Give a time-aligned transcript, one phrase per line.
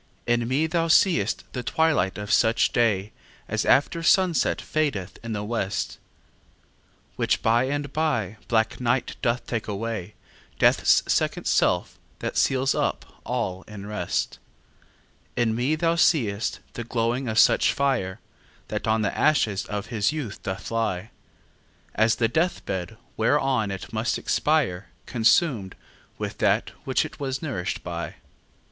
[0.25, 3.11] In me thou see'st the twilight of such day
[3.47, 5.99] As after sunset fadeth in the west;
[7.17, 10.15] Which by and by black night doth take away,
[10.57, 14.39] Death's second self, that seals up all in rest.
[15.35, 18.19] In me thou see'st the glowing of such fire,
[18.69, 21.11] That on the ashes of his youth doth lie,
[21.93, 25.75] As the death bed, whereon it must expire, Consum'd
[26.17, 28.15] with that which it was nourish'd by.